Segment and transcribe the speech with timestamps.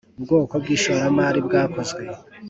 [0.23, 2.03] bwoko bw ishoramari bwakozwe